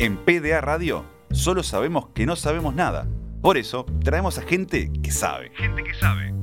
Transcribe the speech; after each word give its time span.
En 0.00 0.16
PDA 0.16 0.60
Radio 0.60 1.04
solo 1.30 1.62
sabemos 1.62 2.08
que 2.14 2.26
no 2.26 2.34
sabemos 2.34 2.74
nada. 2.74 3.06
Por 3.40 3.56
eso 3.56 3.86
traemos 4.02 4.38
a 4.38 4.42
gente 4.42 4.90
que 5.02 5.12
sabe. 5.12 5.52
Gente 5.54 5.84
que 5.84 5.94
sabe. 5.94 6.34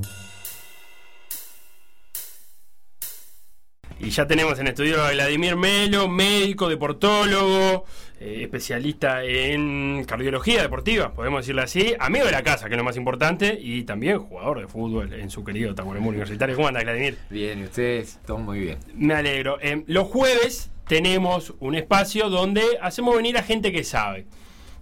Y 4.03 4.09
ya 4.09 4.25
tenemos 4.25 4.57
en 4.57 4.65
estudio 4.65 4.99
a 5.03 5.11
Vladimir 5.11 5.55
Melo, 5.55 6.07
médico, 6.07 6.67
deportólogo, 6.67 7.85
eh, 8.19 8.39
especialista 8.41 9.23
en 9.23 10.03
cardiología 10.07 10.63
deportiva, 10.63 11.13
podemos 11.13 11.41
decirlo 11.41 11.61
así, 11.61 11.93
amigo 11.99 12.25
de 12.25 12.31
la 12.31 12.41
casa, 12.41 12.67
que 12.67 12.73
es 12.73 12.77
lo 12.79 12.83
más 12.83 12.97
importante, 12.97 13.59
y 13.61 13.83
también 13.83 14.17
jugador 14.17 14.59
de 14.59 14.67
fútbol 14.67 15.13
en 15.13 15.29
su 15.29 15.43
querido 15.43 15.75
Tacuarembó 15.75 16.09
Universitario. 16.09 16.55
¿Cómo 16.55 16.67
anda, 16.67 16.81
Vladimir? 16.81 17.19
Bien, 17.29 17.59
y 17.59 17.63
ustedes, 17.65 18.19
todo 18.25 18.39
muy 18.39 18.59
bien. 18.59 18.79
Me 18.95 19.13
alegro. 19.13 19.59
Eh, 19.61 19.83
los 19.85 20.07
jueves 20.07 20.71
tenemos 20.87 21.53
un 21.59 21.75
espacio 21.75 22.29
donde 22.29 22.63
hacemos 22.81 23.15
venir 23.15 23.37
a 23.37 23.43
gente 23.43 23.71
que 23.71 23.83
sabe 23.83 24.25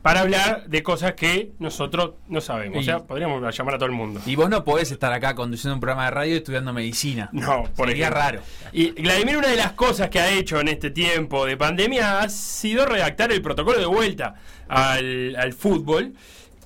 para 0.02 0.22
hablar 0.22 0.68
de 0.68 0.82
cosas 0.82 1.14
que 1.14 1.52
nosotros 1.60 2.12
no 2.28 2.40
sabemos. 2.40 2.80
o 2.80 2.84
sea, 2.84 3.00
podríamos 3.00 3.56
llamar 3.56 3.76
a 3.76 3.78
todo 3.78 3.88
el 3.88 3.96
mundo. 3.96 4.22
Y 4.26 4.36
vos 4.36 4.50
no 4.50 4.64
podés 4.64 4.92
estar 4.92 5.12
acá 5.12 5.36
conduciendo 5.36 5.74
un 5.74 5.82
programa 5.82 6.06
de 6.06 6.12
radio 6.12 6.36
estudiando 6.38 6.72
medicina. 6.74 7.30
No, 7.34 7.64
por 7.76 7.90
Sería 7.90 8.10
raro. 8.10 8.42
Y 8.72 8.92
Vladimir, 8.92 9.38
una 9.38 9.50
de 9.50 9.56
las 9.56 9.74
cosas 9.74 10.10
que 10.10 10.20
ha 10.20 10.32
hecho 10.32 10.60
en 10.60 10.70
este 10.70 10.92
tiempo 10.92 11.46
de 11.46 11.58
pandemia 11.58 12.22
ha 12.22 12.30
sido 12.30 12.86
redactar 12.86 13.32
el 13.32 13.42
protocolo 13.42 13.80
de 13.80 13.86
vuelta 13.86 14.36
al, 14.68 15.54
fútbol. 15.58 16.14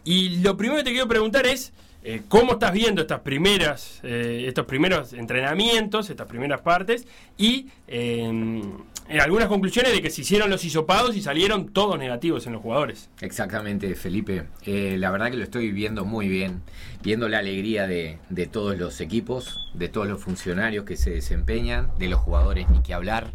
Y 0.03 0.41
lo 0.41 0.55
primero 0.55 0.79
que 0.79 0.85
te 0.85 0.91
quiero 0.91 1.07
preguntar 1.07 1.45
es. 1.45 1.73
Eh, 2.05 2.23
¿Cómo 2.27 2.51
estás 2.51 2.73
viendo 2.73 3.01
estas 3.01 3.21
primeras, 3.21 4.01
eh, 4.03 4.43
estos 4.45 4.65
primeros 4.65 5.13
entrenamientos, 5.13 6.09
estas 6.09 6.27
primeras 6.27 6.59
partes? 6.59 7.07
Y 7.37 7.67
eh, 7.87 8.61
en 9.09 9.19
algunas 9.19 9.47
conclusiones 9.47 9.91
de 9.91 10.01
que 10.01 10.09
se 10.09 10.21
hicieron 10.21 10.49
los 10.49 10.63
hisopados 10.63 11.15
y 11.15 11.21
salieron 11.21 11.67
todos 11.69 11.97
negativos 11.99 12.47
en 12.47 12.53
los 12.53 12.61
jugadores. 12.61 13.09
Exactamente, 13.21 13.93
Felipe. 13.95 14.45
Eh, 14.65 14.95
la 14.97 15.11
verdad 15.11 15.29
que 15.29 15.37
lo 15.37 15.43
estoy 15.43 15.71
viendo 15.71 16.05
muy 16.05 16.27
bien, 16.27 16.61
viendo 17.03 17.27
la 17.27 17.39
alegría 17.39 17.85
de, 17.85 18.17
todos 18.51 18.77
los 18.77 19.01
equipos, 19.01 19.59
de 19.73 19.89
todos 19.89 20.07
los 20.07 20.21
funcionarios 20.21 20.85
que 20.85 20.95
se 20.95 21.11
desempeñan, 21.11 21.91
de 21.99 22.07
los 22.07 22.19
jugadores 22.19 22.69
ni 22.69 22.81
que 22.81 22.93
hablar. 22.93 23.31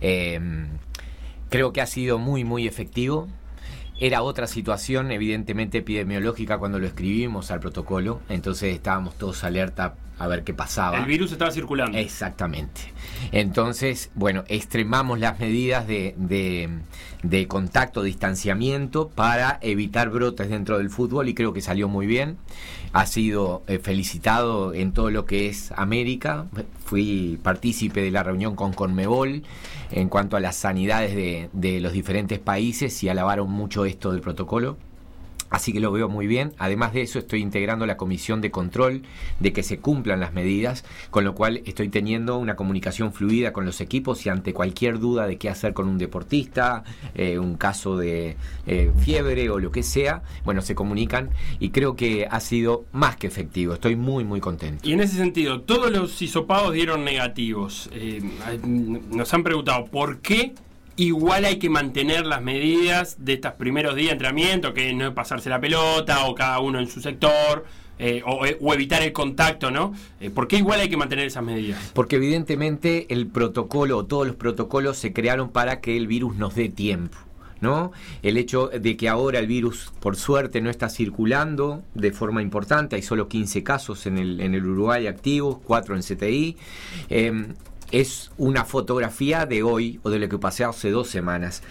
Em, 0.00 0.68
creo 1.48 1.72
que 1.72 1.80
ha 1.80 1.86
sido 1.86 2.18
muy, 2.18 2.44
muy 2.44 2.66
efectivo. 2.66 3.28
Era 3.98 4.22
otra 4.22 4.46
situación, 4.46 5.10
evidentemente 5.12 5.78
epidemiológica, 5.78 6.58
cuando 6.58 6.78
lo 6.78 6.86
escribimos 6.86 7.50
al 7.50 7.60
protocolo, 7.60 8.20
entonces 8.28 8.74
estábamos 8.74 9.16
todos 9.16 9.44
alerta 9.44 9.94
a 10.22 10.28
ver 10.28 10.44
qué 10.44 10.54
pasaba. 10.54 10.98
El 10.98 11.06
virus 11.06 11.32
estaba 11.32 11.50
circulando. 11.50 11.98
Exactamente. 11.98 12.80
Entonces, 13.32 14.10
bueno, 14.14 14.44
extremamos 14.46 15.18
las 15.18 15.40
medidas 15.40 15.88
de, 15.88 16.14
de, 17.22 17.48
contacto, 17.48 18.04
distanciamiento 18.04 19.08
para 19.08 19.58
evitar 19.62 20.10
brotes 20.10 20.48
dentro 20.48 20.78
del 20.78 20.90
fútbol 20.90 21.28
y 21.28 21.34
creo 21.34 21.52
que 21.52 21.60
salió 21.60 21.88
muy 21.88 22.06
bien. 22.06 22.36
Ha 22.92 23.06
sido 23.06 23.64
eh, 23.66 23.80
felicitado 23.80 24.74
en 24.74 24.92
todo 24.92 25.10
lo 25.10 25.26
que 25.26 25.48
es 25.48 25.72
América. 25.72 26.46
Fui 26.84 27.40
partícipe 27.42 28.00
de 28.00 28.12
la 28.12 28.22
reunión 28.22 28.54
con 28.54 28.72
Conmebol 28.72 29.42
en 29.90 30.08
cuanto 30.08 30.36
a 30.36 30.40
las 30.40 30.54
sanidades 30.54 31.16
de, 31.16 31.50
de 31.52 31.80
los 31.80 31.92
diferentes 31.92 32.38
países 32.38 33.02
y 33.02 33.08
alabaron 33.08 33.50
mucho 33.50 33.86
esto 33.86 34.12
del 34.12 34.20
protocolo. 34.20 34.76
Así 35.52 35.72
que 35.72 35.80
lo 35.80 35.92
veo 35.92 36.08
muy 36.08 36.26
bien. 36.26 36.54
Además 36.58 36.94
de 36.94 37.02
eso, 37.02 37.18
estoy 37.18 37.42
integrando 37.42 37.84
la 37.84 37.98
comisión 37.98 38.40
de 38.40 38.50
control 38.50 39.02
de 39.38 39.52
que 39.52 39.62
se 39.62 39.78
cumplan 39.78 40.18
las 40.18 40.32
medidas, 40.32 40.82
con 41.10 41.24
lo 41.24 41.34
cual 41.34 41.60
estoy 41.66 41.90
teniendo 41.90 42.38
una 42.38 42.56
comunicación 42.56 43.12
fluida 43.12 43.52
con 43.52 43.66
los 43.66 43.82
equipos 43.82 44.24
y 44.24 44.30
ante 44.30 44.54
cualquier 44.54 44.98
duda 44.98 45.26
de 45.26 45.36
qué 45.36 45.50
hacer 45.50 45.74
con 45.74 45.88
un 45.88 45.98
deportista, 45.98 46.84
eh, 47.14 47.38
un 47.38 47.56
caso 47.56 47.98
de 47.98 48.36
eh, 48.66 48.92
fiebre 48.98 49.50
o 49.50 49.58
lo 49.58 49.70
que 49.70 49.82
sea, 49.82 50.22
bueno, 50.44 50.62
se 50.62 50.74
comunican 50.74 51.28
y 51.60 51.68
creo 51.68 51.96
que 51.96 52.26
ha 52.30 52.40
sido 52.40 52.86
más 52.92 53.16
que 53.16 53.26
efectivo. 53.26 53.74
Estoy 53.74 53.94
muy, 53.94 54.24
muy 54.24 54.40
contento. 54.40 54.88
Y 54.88 54.94
en 54.94 55.00
ese 55.00 55.16
sentido, 55.16 55.60
todos 55.60 55.90
los 55.90 56.22
hisopados 56.22 56.72
dieron 56.72 57.04
negativos. 57.04 57.90
Eh, 57.92 58.22
nos 58.66 59.34
han 59.34 59.42
preguntado 59.42 59.84
por 59.84 60.20
qué 60.20 60.54
igual 60.96 61.44
hay 61.44 61.58
que 61.58 61.68
mantener 61.68 62.26
las 62.26 62.42
medidas 62.42 63.16
de 63.24 63.34
estos 63.34 63.52
primeros 63.52 63.96
días 63.96 64.08
de 64.08 64.12
entrenamiento, 64.12 64.74
que 64.74 64.92
no 64.92 65.08
es 65.08 65.12
pasarse 65.12 65.48
la 65.48 65.60
pelota 65.60 66.26
o 66.26 66.34
cada 66.34 66.58
uno 66.60 66.78
en 66.78 66.88
su 66.88 67.00
sector. 67.00 67.64
Eh, 67.98 68.20
o, 68.26 68.74
evitar 68.74 69.00
el 69.02 69.12
contacto, 69.12 69.70
¿no? 69.70 69.94
Eh, 70.18 70.28
¿Por 70.28 70.48
qué 70.48 70.56
igual 70.56 70.80
hay 70.80 70.88
que 70.88 70.96
mantener 70.96 71.26
esas 71.26 71.44
medidas? 71.44 71.92
Porque 71.94 72.16
evidentemente 72.16 73.06
el 73.10 73.28
protocolo 73.28 73.98
o 73.98 74.06
todos 74.06 74.26
los 74.26 74.34
protocolos 74.34 74.96
se 74.96 75.12
crearon 75.12 75.50
para 75.50 75.80
que 75.80 75.96
el 75.96 76.08
virus 76.08 76.34
nos 76.34 76.56
dé 76.56 76.68
tiempo. 76.68 77.16
¿No? 77.60 77.92
El 78.24 78.38
hecho 78.38 78.66
de 78.66 78.96
que 78.96 79.08
ahora 79.08 79.38
el 79.38 79.46
virus, 79.46 79.92
por 80.00 80.16
suerte, 80.16 80.60
no 80.60 80.68
está 80.68 80.88
circulando 80.88 81.84
de 81.94 82.10
forma 82.10 82.42
importante, 82.42 82.96
hay 82.96 83.02
solo 83.02 83.28
15 83.28 83.62
casos 83.62 84.04
en 84.06 84.18
el, 84.18 84.40
en 84.40 84.56
el 84.56 84.66
Uruguay 84.66 85.06
activos, 85.06 85.58
4 85.62 85.94
en 85.94 86.02
CTI. 86.02 86.56
Eh, 87.08 87.46
es 87.92 88.30
una 88.38 88.64
fotografía 88.64 89.46
de 89.46 89.62
hoy 89.62 90.00
o 90.02 90.10
de 90.10 90.18
lo 90.18 90.28
que 90.28 90.38
pasé 90.38 90.64
hace 90.64 90.90
dos 90.90 91.08
semanas 91.08 91.62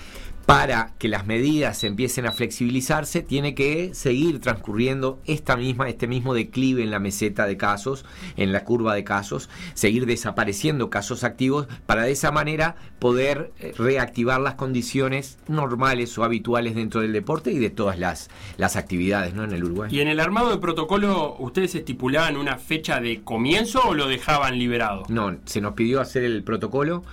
para 0.46 0.94
que 0.98 1.08
las 1.08 1.26
medidas 1.26 1.84
empiecen 1.84 2.26
a 2.26 2.32
flexibilizarse, 2.32 3.22
tiene 3.22 3.56
que 3.56 3.94
seguir 3.94 4.40
transcurriendo 4.40 5.20
esta 5.26 5.56
misma, 5.56 5.88
este 5.88 6.08
mismo 6.08 6.34
declive 6.34 6.84
en 6.84 6.92
la 6.92 7.00
meseta 7.00 7.46
de 7.46 7.58
casos, 7.58 8.06
en 8.38 8.52
la 8.52 8.64
curva 8.64 8.96
de 8.96 9.04
casos, 9.04 9.50
seguir 9.74 10.06
desapareciendo 10.06 10.90
casos 10.90 11.24
activos 11.24 11.68
para 11.86 12.04
de 12.04 12.12
esa 12.12 12.32
manera 12.32 12.76
poder 13.00 13.52
eh, 13.60 13.74
reactivar 13.78 14.42
las 14.42 14.56
condiciones 14.56 15.40
normales 15.48 16.18
o 16.18 16.24
habituales 16.24 16.76
dentro 16.76 17.02
del 17.02 17.14
deporte 17.14 17.52
y 17.52 17.60
de 17.60 17.70
todas 17.70 17.98
las, 17.98 18.30
las 18.58 18.76
actividades 18.76 19.34
¿no? 19.34 19.44
en 19.44 19.54
el 19.54 19.64
Uruguay. 19.64 19.90
¿Y 19.94 20.02
en 20.02 20.08
el 20.08 20.20
armado 20.20 20.50
del 20.50 20.60
protocolo 20.60 21.36
ustedes 21.40 21.76
estipulaban 21.76 22.38
una 22.38 22.58
fecha 22.58 23.00
de 23.00 23.22
comienzo 23.24 23.82
o 23.88 23.94
lo 23.94 24.08
dejaban 24.08 24.58
liberado? 24.58 25.04
No, 25.10 25.38
se 25.46 25.62
nos 25.62 25.74
pidió 25.74 26.02
hacer 26.02 26.24
el 26.24 26.44
protocolo 26.44 27.04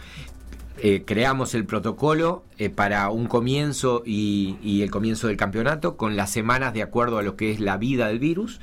eh, 0.81 1.03
creamos 1.05 1.55
el 1.55 1.65
protocolo 1.65 2.45
eh, 2.59 2.71
para 2.71 3.11
un 3.11 3.27
comienzo 3.27 4.03
y, 4.05 4.83
el 4.83 4.91
comienzo 4.91 5.27
del 5.27 5.37
campeonato 5.37 5.97
con 5.97 6.17
las 6.17 6.31
semanas 6.31 6.75
de 6.75 6.83
acuerdo 6.83 7.19
a 7.19 7.23
lo 7.23 7.37
que 7.37 7.51
es 7.51 7.61
la 7.61 7.77
vida 7.77 8.09
del 8.09 8.19
virus. 8.19 8.61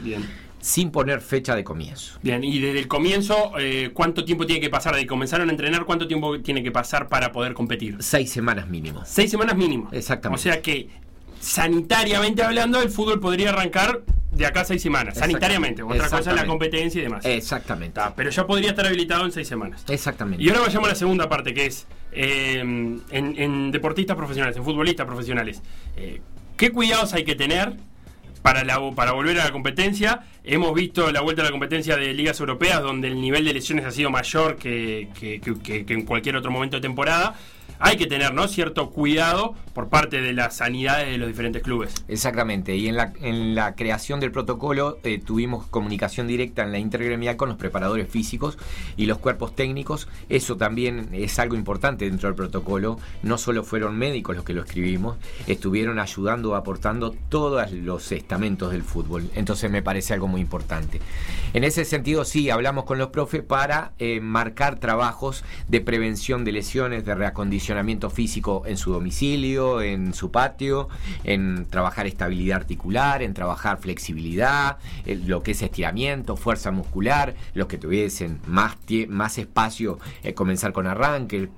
Sin 0.62 0.90
poner 0.90 1.22
fecha 1.22 1.56
de 1.56 1.64
comienzo. 1.64 2.18
Bien, 2.24 2.44
y 2.44 2.60
desde 2.60 2.80
el 2.80 2.88
comienzo, 2.88 3.52
eh, 3.60 3.92
¿cuánto 3.94 4.26
tiempo 4.26 4.48
tiene 4.48 4.60
que 4.60 4.72
pasar? 4.72 4.96
Que 4.96 5.06
comenzaron 5.06 5.50
a 5.50 5.52
entrenar, 5.52 5.86
¿cuánto 5.86 6.08
tiempo 6.08 6.40
tiene 6.42 6.64
que 6.64 6.72
pasar 6.72 7.08
para 7.08 7.32
poder 7.32 7.54
competir? 7.54 7.98
Seis 8.00 8.32
semanas 8.32 8.68
mínimo. 8.68 9.04
Seis 9.06 9.30
semanas 9.30 9.56
mínimo. 9.56 9.90
Exactamente. 9.92 10.40
O 10.40 10.42
sea 10.42 10.64
que, 10.64 10.90
sanitariamente 11.40 12.42
hablando, 12.42 12.82
el 12.82 12.90
fútbol 12.90 13.20
podría 13.20 13.50
arrancar 13.50 14.02
de 14.32 14.46
acá 14.46 14.62
a 14.62 14.66
seis 14.66 14.82
semanas, 14.82 15.18
sanitariamente. 15.18 15.84
Otra 15.84 16.10
cosa 16.10 16.32
es 16.32 16.36
la 16.36 16.46
competencia 16.46 17.00
y 17.00 17.04
demás. 17.04 17.26
Exactamente. 17.26 18.02
pero 18.16 18.30
ya 18.30 18.46
podría 18.46 18.70
estar 18.70 18.86
habilitado 18.86 19.26
en 19.26 19.32
seis 19.32 19.48
semanas. 19.48 19.84
Exactamente. 19.88 20.44
Y 20.44 20.50
ahora 20.50 20.62
vayamos 20.62 20.88
a 20.88 20.92
la 20.92 20.96
segunda 20.96 21.30
parte, 21.30 21.54
que 21.54 21.68
es 21.68 21.86
Em, 22.18 23.02
en, 23.12 23.72
deportistas 23.72 24.16
profesionales, 24.16 24.56
en 24.56 24.64
futbolistas 24.64 25.06
profesionales, 25.06 25.62
eh, 25.98 26.22
¿qué 26.56 26.72
cuidados 26.72 27.14
hay 27.14 27.26
que 27.26 27.36
tener 27.36 27.74
para, 28.42 28.64
la, 28.64 28.80
para 28.96 29.12
volver 29.12 29.38
a 29.42 29.46
la 29.46 29.52
competencia? 29.52 30.24
Hemos 30.46 30.74
visto 30.74 31.12
la 31.12 31.20
vuelta 31.20 31.42
a 31.42 31.46
la 31.46 31.52
competencia 31.52 31.98
de 31.98 32.14
ligas 32.14 32.40
europeas 32.40 32.82
donde 32.82 33.10
el 33.10 33.20
nivel 33.20 33.44
de 33.44 33.54
lesiones 33.54 33.86
ha 33.86 33.92
sido 33.92 34.10
mayor 34.10 34.56
que 34.56 35.10
en 35.22 36.06
cualquier 36.06 36.38
otro 36.38 36.52
momento 36.52 36.78
de 36.78 36.82
temporada 36.82 37.36
hay 37.80 37.98
que 37.98 38.08
tener 38.08 38.34
¿no? 38.34 38.48
cierto 38.48 38.90
cuidado 38.90 39.56
por 39.74 39.90
parte 39.90 40.22
de 40.22 40.34
las 40.34 40.58
sanidades 40.58 41.10
de 41.10 41.18
los 41.18 41.28
diferentes 41.28 41.62
clubes. 41.62 41.94
Exactamente, 42.08 42.76
y 42.76 42.88
en 42.88 42.96
la, 43.56 43.76
creación 43.76 44.20
del 44.20 44.32
protocolo 44.32 45.00
eh, 45.04 45.20
tuvimos 45.20 45.68
comunicación 45.68 46.28
directa 46.28 46.64
en 46.64 46.72
la 46.72 46.80
intergremial 46.80 47.36
con 47.36 47.50
los 47.50 47.58
preparadores 47.58 48.08
físicos 48.10 48.58
y 48.96 49.06
los 49.06 49.18
cuerpos 49.18 49.56
técnicos. 49.56 50.08
Eso 50.30 50.56
también 50.56 51.10
es 51.12 51.38
algo 51.40 51.56
importante 51.56 52.06
dentro 52.06 52.30
del 52.30 52.36
protocolo. 52.36 53.00
No 53.22 53.38
solo 53.38 53.64
fueron 53.64 53.98
médicos 53.98 54.36
los 54.36 54.46
que 54.46 54.54
lo 54.54 54.64
escribimos, 54.64 55.18
estuvieron 55.48 56.00
ayudando, 56.00 56.56
aportando 56.56 57.12
todos 57.30 57.72
los 57.72 58.12
estamentos 58.12 58.72
del 58.72 58.84
fútbol. 58.84 59.30
Entonces 59.36 59.70
me 59.70 59.82
parece 59.82 60.14
algo 60.14 60.28
muy 60.28 60.42
importante. 60.42 61.02
En 61.54 61.64
ese 61.64 61.84
sentido, 61.84 62.24
sí, 62.24 62.50
hablamos 62.50 62.86
con 62.86 62.98
los 62.98 63.10
profes 63.10 63.42
para 63.44 63.92
eh, 64.00 64.22
marcar 64.22 64.80
trabajos 64.80 65.44
de 65.68 65.82
prevención 65.82 66.46
de 66.46 66.54
lesiones, 66.54 67.06
de 67.06 67.16
reacondicionamiento 67.16 67.65
físico 68.10 68.64
en 68.66 68.78
su 68.78 68.92
domicilio, 68.92 69.82
en 69.82 70.14
su 70.14 70.32
patio, 70.32 70.90
en 71.24 71.66
trabajar 71.70 72.08
estabilidad 72.08 72.58
articular, 72.58 73.22
en 73.22 73.34
trabajar 73.34 73.78
flexibilidad, 73.80 74.78
lo 75.06 75.44
que 75.44 75.52
es 75.52 75.62
estiramiento, 75.62 76.36
fuerza 76.36 76.72
muscular, 76.72 77.36
los 77.54 77.68
que 77.68 77.78
tuviesen 77.78 78.40
más, 78.48 78.78
más 79.08 79.38
espacio, 79.38 80.00
eh, 80.24 80.34
comenzar 80.34 80.74
con 80.74 80.88
arranque, 80.88 81.50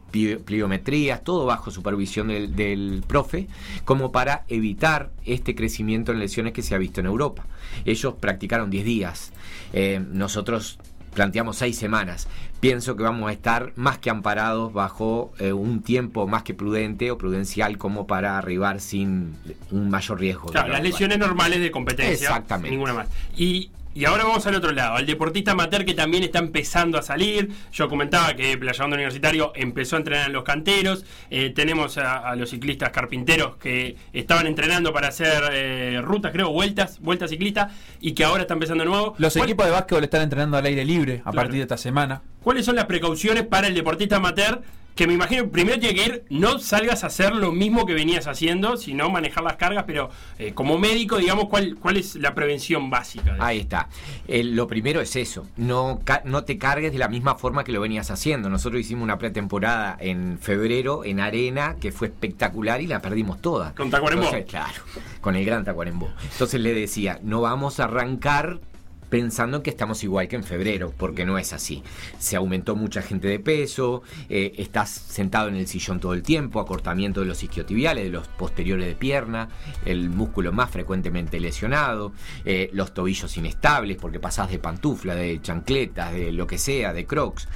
pliometrías, 0.46 1.24
todo 1.24 1.46
bajo 1.46 1.72
supervisión 1.72 2.30
del, 2.30 2.56
del 2.56 3.04
profe, 3.06 3.48
como 3.86 4.12
para 4.12 4.46
evitar 4.48 5.12
este 5.26 5.56
crecimiento 5.56 6.12
en 6.12 6.20
lesiones 6.20 6.54
que 6.54 6.62
se 6.62 6.76
ha 6.76 6.78
visto 6.78 7.00
en 7.00 7.08
Europa. 7.08 7.46
Ellos 7.86 8.16
practicaron 8.20 8.70
10 8.70 8.86
días. 8.86 9.34
Eh, 9.74 10.04
nosotros 10.12 10.80
planteamos 11.18 11.58
seis 11.58 11.76
semanas. 11.76 12.28
Pienso 12.60 12.96
que 12.96 13.02
vamos 13.02 13.28
a 13.28 13.34
estar 13.34 13.72
más 13.76 13.98
que 13.98 14.12
amparados 14.12 14.72
bajo 14.72 15.34
eh, 15.40 15.52
un 15.52 15.82
tiempo 15.82 16.28
más 16.28 16.44
que 16.44 16.54
prudente 16.54 17.10
o 17.10 17.18
prudencial 17.18 17.80
como 17.80 18.06
para 18.06 18.38
arribar 18.38 18.80
sin 18.80 19.36
un 19.72 19.90
mayor 19.90 20.20
riesgo. 20.20 20.50
Claro, 20.50 20.68
las 20.70 20.84
lesiones 20.84 21.18
normales 21.18 21.60
de 21.60 21.72
competencia. 21.72 22.28
Exactamente. 22.28 22.70
Ninguna 22.70 22.94
más. 22.94 23.08
Y 23.36 23.72
y 23.98 24.06
ahora 24.06 24.26
vamos 24.26 24.46
al 24.46 24.54
otro 24.54 24.72
lado, 24.74 24.96
al 24.96 25.08
deportista 25.08 25.54
amateur 25.54 25.84
que 25.84 25.96
también 25.96 26.22
está 26.22 26.38
empezando 26.38 27.00
a 27.00 27.02
salir. 27.02 27.50
Yo 27.72 27.90
comentaba 27.90 28.36
que 28.36 28.56
Playando 28.56 28.96
Universitario 28.96 29.52
empezó 29.56 29.96
a 29.96 30.00
entrenar 30.00 30.28
en 30.28 30.34
los 30.34 30.44
canteros. 30.44 31.04
Eh, 31.32 31.50
tenemos 31.50 31.98
a, 31.98 32.36
los 32.36 32.52
ciclistas 32.52 32.92
carpinteros 32.92 33.56
que 33.56 33.96
estaban 34.14 34.46
entrenando 34.46 34.94
para 34.94 35.08
hacer 35.08 35.50
eh, 35.52 36.00
rutas, 36.04 36.32
creo, 36.32 36.52
vueltas, 36.52 37.00
vueltas 37.00 37.32
ciclistas, 37.32 37.74
y 38.00 38.12
que 38.12 38.24
ahora 38.24 38.44
están 38.44 38.58
empezando 38.58 38.84
de 38.84 38.90
nuevo. 38.92 39.16
Los 39.18 39.36
equipos 39.36 39.66
de 39.66 39.72
básquetbol 39.72 40.04
están 40.04 40.22
entrenando 40.22 40.58
al 40.58 40.66
aire 40.68 40.86
libre 40.86 41.24
a 41.26 41.32
partir 41.32 41.56
de 41.56 41.62
esta 41.64 41.78
semana. 41.78 42.22
¿Cuáles 42.44 42.66
son 42.66 42.76
las 42.76 42.86
precauciones 42.86 43.48
para 43.48 43.66
el 43.66 43.74
deportista 43.74 44.18
amateur 44.18 44.62
que 44.98 45.08
me 45.08 45.14
imagino 45.14 45.50
primero 45.50 45.80
tiene 45.80 45.96
que 45.96 46.06
ir, 46.06 46.26
no 46.30 46.58
salgas 46.60 47.04
a 47.04 47.08
hacer 47.08 47.34
lo 47.34 47.52
mismo 47.52 47.86
que 47.86 47.94
venías 47.94 48.28
haciendo, 48.28 48.78
sino 48.78 49.10
manejar 49.10 49.44
las 49.44 49.56
cargas, 49.56 49.84
pero 49.86 50.10
eh, 50.40 50.54
como 50.54 50.80
médico, 50.80 51.18
digamos, 51.18 51.46
¿cuál, 51.50 51.78
¿cuál 51.80 51.98
es 51.98 52.16
la 52.16 52.34
prevención 52.34 52.90
básica? 52.90 53.38
Ahí 53.40 53.60
está. 53.60 53.90
lo 54.28 54.68
primero 54.68 55.00
es 55.00 55.16
eso, 55.16 55.48
no, 55.56 56.02
no 56.26 56.44
te 56.44 56.58
cargues 56.58 56.92
de 56.92 56.98
la 56.98 57.08
misma 57.08 57.36
forma 57.36 57.64
que 57.64 57.72
lo 57.72 57.80
venías 57.80 58.10
haciendo. 58.10 58.50
Nosotros 58.50 58.82
hicimos 58.82 59.04
una 59.04 59.20
pretemporada 59.20 59.96
en 60.00 60.40
febrero 60.40 61.06
en 61.06 61.20
arena 61.20 61.76
que 61.80 61.92
fue 61.92 62.08
espectacular 62.08 62.82
y 62.82 62.88
la 62.88 63.00
perdimos 63.00 63.40
toda. 63.40 63.76
Con 63.76 63.92
Tacuarembó. 63.92 64.32
Claro, 64.48 64.82
con 65.22 65.36
el 65.36 65.46
gran 65.46 65.64
Tacuarembó. 65.64 66.10
Entonces 66.32 66.60
le 66.60 66.74
decía, 66.74 67.20
no 67.22 67.42
vamos 67.42 67.80
a 67.80 67.84
arrancar 67.84 68.60
pensando 69.10 69.64
que 69.64 69.70
estamos 69.70 70.04
igual 70.04 70.28
que 70.28 70.36
en 70.36 70.44
febrero, 70.44 70.94
porque 70.98 71.26
no 71.26 71.38
es 71.38 71.54
así. 71.54 71.84
Se 72.20 72.36
aumentó 72.36 72.76
mucha 72.76 73.02
gente 73.02 73.28
de 73.28 73.40
peso, 73.40 74.04
eh, 74.30 74.54
estás 74.58 74.90
sentado 74.90 75.48
en 75.48 75.56
el 75.56 75.68
sillón 75.68 76.00
todo 76.00 76.14
el 76.14 76.24
tiempo, 76.24 76.60
acortamiento 76.60 77.22
de 77.22 77.28
los 77.28 77.44
isquiotibiales, 77.44 78.06
de 78.06 78.10
los 78.10 78.28
posteriores 78.28 78.88
de 78.88 78.96
pierna, 78.96 79.50
el 79.86 80.10
músculo 80.10 80.52
más 80.52 80.70
frecuentemente 80.72 81.40
lesionado, 81.40 82.14
eh, 82.46 82.70
los 82.74 82.94
tobillos 82.94 83.36
inestables, 83.38 83.98
porque 83.98 84.20
pasás 84.20 84.52
de 84.52 84.60
pantufla, 84.60 85.16
de 85.16 85.42
chancletas, 85.42 86.14
de 86.14 86.32
lo 86.32 86.48
que 86.48 86.58
sea, 86.58 86.94
de 86.94 87.06
crocs 87.06 87.48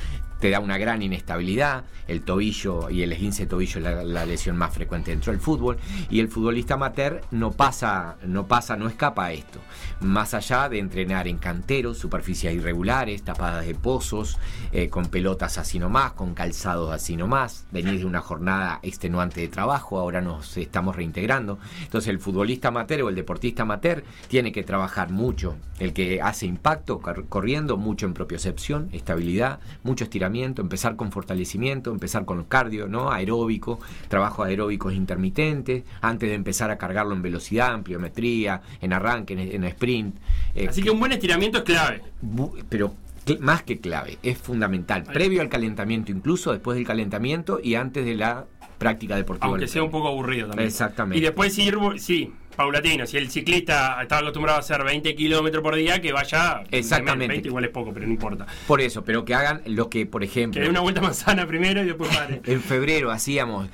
te 0.42 0.50
da 0.50 0.60
una 0.60 0.78
gran 0.80 1.02
inestabilidad. 1.04 1.86
El 2.08 2.24
tobillo 2.24 2.90
y 2.90 3.04
el 3.04 3.14
esguince 3.14 3.46
tobillo 3.46 3.78
es 3.78 4.06
la, 4.06 4.26
lesión 4.26 4.58
más 4.58 4.74
frecuente 4.74 5.12
dentro 5.12 5.32
del 5.32 5.40
fútbol. 5.40 5.78
Y 6.10 6.20
el 6.20 6.28
futbolista 6.28 6.74
amateur 6.74 7.22
no 7.30 7.52
pasa, 7.52 8.18
no 8.26 8.48
pasa, 8.48 8.76
no 8.76 8.88
escapa 8.88 9.26
a 9.26 9.34
esto. 9.34 9.60
Más 10.02 10.34
allá 10.34 10.68
de 10.68 10.80
entrenar 10.80 11.28
en 11.28 11.38
canteros, 11.38 12.00
superficies 12.00 12.56
irregulares, 12.56 13.22
tapadas 13.22 13.68
de 13.68 13.76
pozos, 13.76 14.40
eh, 14.72 14.90
con 14.90 15.06
pelotas 15.06 15.60
así 15.60 15.78
nomás, 15.78 16.14
con 16.14 16.34
calzados 16.34 16.92
así 16.92 17.16
nomás. 17.16 17.68
Venir 17.72 18.00
de 18.00 18.06
una 18.06 18.22
jornada 18.22 18.80
extenuante 18.82 19.42
de 19.42 19.48
trabajo, 19.48 20.00
ahora 20.00 20.22
nos 20.22 20.58
estamos 20.58 20.96
reintegrando. 20.96 21.60
Entonces 21.84 22.10
el 22.10 22.20
futbolista 22.20 22.70
amateur 22.70 23.04
o 23.04 23.10
el 23.10 23.16
deportista 23.16 23.62
amateur 23.62 24.04
tiene 24.28 24.52
que 24.52 24.64
trabajar 24.64 25.12
mucho. 25.12 25.56
El 25.78 25.94
que 25.94 26.20
hace 26.22 26.48
impacto 26.48 27.00
corriendo, 27.30 27.78
mucho 27.78 28.08
en 28.08 28.14
propiocepción, 28.16 28.90
estabilidad, 28.92 29.60
mucho 29.84 30.04
estiramiento 30.06 30.31
empezar 30.36 30.96
con 30.96 31.12
fortalecimiento, 31.12 31.92
empezar 31.92 32.26
con 32.26 32.44
cardio, 32.46 32.88
¿no? 32.88 33.12
Aeróbico, 33.12 33.80
trabajo 34.08 34.44
aeróbicos 34.44 34.94
intermitentes, 34.94 35.84
antes 36.02 36.30
de 36.30 36.36
empezar 36.36 36.72
a 36.72 36.78
cargarlo 36.78 37.14
en 37.14 37.22
velocidad, 37.22 37.74
en 37.76 37.84
pliometría, 37.84 38.62
en 38.82 38.94
arranque, 38.94 39.34
en, 39.34 39.64
sprint. 39.64 40.16
Eh, 40.56 40.68
Así 40.70 40.82
que 40.82 40.92
un 40.92 41.00
buen 41.00 41.12
estiramiento 41.12 41.60
es 41.60 41.64
clave. 41.64 42.02
Pero 42.70 42.94
más 43.40 43.64
que 43.64 43.80
clave, 43.80 44.18
es 44.24 44.38
fundamental. 44.38 45.04
Previo 45.04 45.42
al 45.42 45.50
calentamiento, 45.50 46.12
incluso 46.12 46.52
después 46.52 46.76
del 46.76 46.86
calentamiento 46.86 47.60
y 47.64 47.76
antes 47.76 48.06
de 48.06 48.16
la 48.16 48.46
práctica 48.82 49.16
deportiva. 49.16 49.48
Aunque 49.48 49.68
sea 49.68 49.84
un 49.84 49.92
poco 49.92 50.08
aburrido 50.08 50.48
también. 50.48 50.68
Exactamente. 50.68 51.20
Y 51.20 51.22
después 51.22 51.56
ir, 51.60 51.78
sí, 51.98 52.34
paulatino. 52.56 53.06
Si 53.06 53.16
el 53.16 53.30
ciclista 53.30 54.02
está 54.02 54.18
acostumbrado 54.18 54.58
a 54.58 54.62
hacer 54.62 54.84
20 54.84 55.14
kilómetros 55.14 55.62
por 55.62 55.76
día, 55.76 56.02
que 56.02 56.12
vaya. 56.12 56.64
Exactamente. 56.72 57.28
20 57.28 57.48
igual 57.48 57.66
es 57.66 57.70
poco, 57.70 57.94
pero 57.94 58.08
no 58.08 58.12
importa. 58.12 58.48
Por 58.66 58.82
eso, 58.82 59.04
pero 59.04 59.24
que 59.24 59.36
hagan 59.36 59.62
lo 59.68 59.88
que, 59.88 60.08
por 60.08 60.24
ejemplo. 60.24 60.60
Que 60.60 60.64
dé 60.64 60.70
una 60.72 60.80
vuelta 60.80 61.00
manzana 61.00 61.46
primero 61.46 61.84
y 61.84 61.86
después 61.86 62.10
pare. 62.10 62.42
en 62.46 62.60
febrero 62.60 63.12
hacíamos 63.12 63.70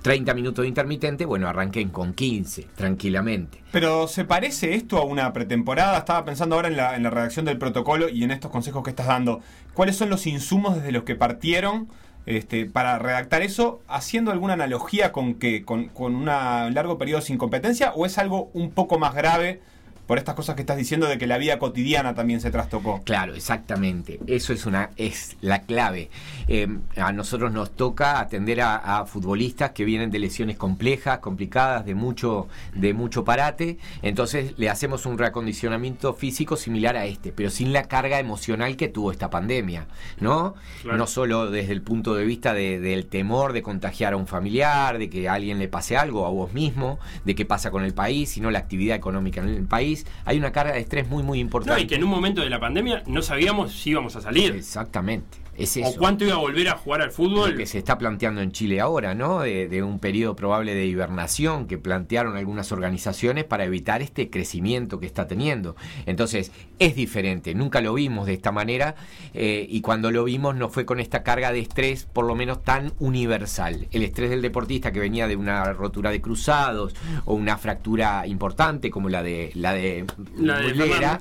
30 0.00 0.32
minutos 0.32 0.62
de 0.62 0.68
intermitente, 0.68 1.26
bueno, 1.26 1.48
arranquen 1.48 1.90
con 1.90 2.14
15, 2.14 2.66
tranquilamente. 2.74 3.62
Pero 3.72 4.08
¿se 4.08 4.24
parece 4.24 4.74
esto 4.74 4.96
a 4.96 5.04
una 5.04 5.34
pretemporada? 5.34 5.98
Estaba 5.98 6.24
pensando 6.24 6.56
ahora 6.56 6.68
en 6.68 6.78
la, 6.78 6.96
en 6.96 7.02
la 7.02 7.10
redacción 7.10 7.44
del 7.44 7.58
protocolo 7.58 8.08
y 8.08 8.24
en 8.24 8.30
estos 8.30 8.50
consejos 8.50 8.82
que 8.82 8.88
estás 8.88 9.06
dando. 9.06 9.42
¿Cuáles 9.74 9.96
son 9.96 10.08
los 10.08 10.26
insumos 10.26 10.76
desde 10.76 10.92
los 10.92 11.02
que 11.02 11.14
partieron? 11.14 11.88
Este, 12.26 12.66
para 12.66 12.98
redactar 12.98 13.42
eso, 13.42 13.80
haciendo 13.88 14.32
alguna 14.32 14.54
analogía 14.54 15.12
con 15.12 15.34
que 15.34 15.64
con, 15.64 15.88
con 15.88 16.14
un 16.14 16.26
largo 16.26 16.98
periodo 16.98 17.20
sin 17.20 17.38
competencia 17.38 17.92
o 17.94 18.04
es 18.04 18.18
algo 18.18 18.50
un 18.52 18.72
poco 18.72 18.98
más 18.98 19.14
grave 19.14 19.60
por 20.06 20.18
estas 20.18 20.34
cosas 20.34 20.54
que 20.54 20.62
estás 20.62 20.76
diciendo 20.76 21.06
de 21.06 21.18
que 21.18 21.26
la 21.26 21.38
vida 21.38 21.58
cotidiana 21.58 22.14
también 22.14 22.40
se 22.40 22.50
trastocó. 22.50 23.02
Claro, 23.02 23.34
exactamente. 23.34 24.20
Eso 24.26 24.52
es 24.52 24.64
una 24.66 24.90
es 24.96 25.36
la 25.40 25.62
clave. 25.62 26.10
Em, 26.48 26.82
a 26.96 27.12
nosotros 27.12 27.52
nos 27.52 27.72
toca 27.72 28.20
atender 28.20 28.60
a, 28.60 29.04
futbolistas 29.06 29.72
que 29.72 29.84
vienen 29.84 30.10
de 30.10 30.18
lesiones 30.18 30.56
complejas, 30.56 31.18
complicadas, 31.18 31.84
de 31.84 31.94
mucho 31.94 32.48
de 32.74 32.94
mucho 32.94 33.24
parate. 33.24 33.78
Entonces 34.02 34.54
le 34.58 34.70
hacemos 34.70 35.06
un 35.06 35.18
reacondicionamiento 35.18 36.14
físico 36.14 36.56
similar 36.56 36.96
a 36.96 37.06
este, 37.06 37.32
pero 37.32 37.50
sin 37.50 37.72
la 37.72 37.84
carga 37.84 38.18
emocional 38.18 38.76
que 38.76 38.88
tuvo 38.88 39.10
esta 39.10 39.28
pandemia, 39.28 39.86
¿no? 40.20 40.54
No 40.84 41.06
solo 41.06 41.50
desde 41.50 41.72
el 41.72 41.82
punto 41.82 42.14
de 42.14 42.24
vista 42.24 42.54
del 42.54 43.06
temor 43.06 43.52
de 43.52 43.62
contagiar 43.62 44.12
a 44.12 44.16
un 44.16 44.26
familiar, 44.26 44.98
de 44.98 45.10
que 45.10 45.28
a 45.28 45.34
alguien 45.34 45.58
le 45.58 45.68
pase 45.68 45.96
algo, 45.96 46.26
a 46.26 46.30
vos 46.30 46.52
mismo, 46.52 46.98
de 47.24 47.34
qué 47.34 47.44
pasa 47.44 47.70
con 47.70 47.84
el 47.84 47.94
país, 47.94 48.30
sino 48.30 48.50
la 48.50 48.60
actividad 48.60 48.96
económica 48.96 49.40
en 49.40 49.48
el 49.48 49.64
país 49.64 49.95
hay 50.24 50.38
una 50.38 50.52
carga 50.52 50.74
de 50.74 50.80
estrés 50.80 51.08
muy, 51.08 51.22
muy 51.22 51.38
importante. 51.38 51.80
No, 51.80 51.84
y 51.84 51.86
que 51.86 51.94
en 51.94 52.04
un 52.04 52.10
momento 52.10 52.40
de 52.42 52.50
la 52.50 52.60
pandemia 52.60 53.02
no 53.06 53.22
sabíamos 53.22 53.72
si 53.72 53.90
íbamos 53.90 54.16
a 54.16 54.20
salir. 54.20 54.54
Exactamente. 54.54 55.45
O 55.84 55.94
cuánto 55.96 56.24
iba 56.24 56.34
a 56.34 56.38
volver 56.38 56.68
a 56.68 56.76
jugar 56.76 57.02
al 57.02 57.10
fútbol. 57.10 57.52
Lo 57.52 57.56
que 57.56 57.66
se 57.66 57.78
está 57.78 57.96
planteando 57.96 58.40
en 58.40 58.52
Chile 58.52 58.80
ahora, 58.80 59.14
¿no? 59.14 59.40
De, 59.40 59.82
un 59.82 59.98
periodo 59.98 60.34
probable 60.34 60.74
de 60.74 60.86
hibernación 60.86 61.66
que 61.66 61.78
plantearon 61.78 62.36
algunas 62.36 62.72
organizaciones 62.72 63.44
para 63.44 63.64
evitar 63.64 64.02
este 64.02 64.30
crecimiento 64.30 64.98
que 64.98 65.06
está 65.06 65.26
teniendo. 65.26 65.76
Entonces, 66.06 66.50
es 66.78 66.94
diferente. 66.96 67.54
Nunca 67.54 67.80
lo 67.80 67.94
vimos 67.94 68.26
de 68.26 68.34
esta 68.34 68.52
manera 68.52 68.96
eh, 69.34 69.66
y 69.68 69.80
cuando 69.80 70.10
lo 70.10 70.24
vimos 70.24 70.56
no 70.56 70.68
fue 70.68 70.84
con 70.84 70.98
esta 70.98 71.22
carga 71.22 71.52
de 71.52 71.60
estrés, 71.60 72.06
por 72.10 72.26
lo 72.26 72.34
menos 72.34 72.62
tan 72.62 72.92
universal. 72.98 73.86
El 73.92 74.02
estrés 74.02 74.30
del 74.30 74.42
deportista 74.42 74.92
que 74.92 75.00
venía 75.00 75.28
de 75.28 75.36
una 75.36 75.72
rotura 75.72 76.10
de 76.10 76.20
cruzados 76.20 76.94
o 77.24 77.34
una 77.34 77.58
fractura 77.58 78.26
importante 78.26 78.90
como 78.90 79.08
la 79.08 79.22
de 79.22 79.52
la 79.54 79.72
de, 79.72 80.04
la 80.38 81.20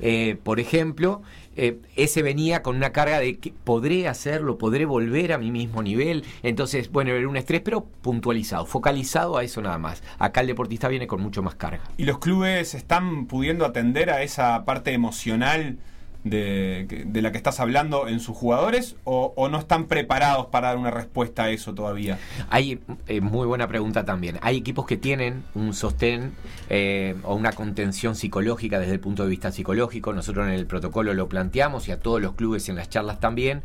eh, 0.00 0.36
por 0.42 0.60
ejemplo, 0.60 1.22
eh, 1.56 1.78
ese 1.96 2.22
venía 2.22 2.62
con 2.62 2.76
una 2.76 2.92
carga 2.92 3.18
de 3.18 3.38
que 3.38 3.52
podré 3.52 4.08
hacerlo, 4.08 4.58
podré 4.58 4.84
volver 4.84 5.32
a 5.32 5.38
mi 5.38 5.50
mismo 5.50 5.82
nivel. 5.82 6.24
Entonces, 6.42 6.90
bueno, 6.90 7.12
era 7.12 7.28
un 7.28 7.36
estrés, 7.36 7.60
pero 7.60 7.84
puntualizado, 7.84 8.66
focalizado 8.66 9.36
a 9.36 9.44
eso 9.44 9.60
nada 9.60 9.78
más. 9.78 10.02
Acá 10.18 10.40
el 10.40 10.46
deportista 10.46 10.88
viene 10.88 11.06
con 11.06 11.20
mucho 11.20 11.42
más 11.42 11.56
carga. 11.56 11.82
¿Y 11.96 12.04
los 12.04 12.18
clubes 12.18 12.74
están 12.74 13.26
pudiendo 13.26 13.64
atender 13.64 14.10
a 14.10 14.22
esa 14.22 14.64
parte 14.64 14.92
emocional? 14.92 15.78
De, 16.24 17.06
la 17.14 17.32
que 17.32 17.36
estás 17.36 17.60
hablando 17.60 18.08
en 18.08 18.20
sus 18.20 18.36
jugadores 18.36 18.96
o, 19.04 19.48
no 19.50 19.58
están 19.58 19.86
preparados 19.86 20.46
para 20.46 20.68
dar 20.68 20.78
una 20.78 20.90
respuesta 20.90 21.44
a 21.44 21.50
eso 21.50 21.74
todavía? 21.74 22.18
Hay 22.50 22.80
eh, 23.06 23.20
muy 23.20 23.46
buena 23.46 23.68
pregunta 23.68 24.04
también. 24.04 24.38
Hay 24.42 24.56
equipos 24.56 24.86
que 24.86 24.96
tienen 24.96 25.44
un 25.54 25.74
sostén 25.74 26.32
eh, 26.68 27.16
o 27.24 27.34
una 27.34 27.52
contención 27.52 28.14
psicológica 28.14 28.78
desde 28.78 28.94
el 28.94 29.00
punto 29.00 29.24
de 29.24 29.30
vista 29.30 29.52
psicológico. 29.52 30.12
Nosotros 30.12 30.46
en 30.46 30.54
el 30.54 30.66
protocolo 30.66 31.14
lo 31.14 31.28
planteamos 31.28 31.88
y 31.88 31.92
a 31.92 32.00
todos 32.00 32.20
los 32.20 32.34
clubes 32.34 32.68
en 32.68 32.76
las 32.76 32.88
charlas 32.88 33.20
también. 33.20 33.62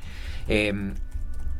Eh, 0.47 0.93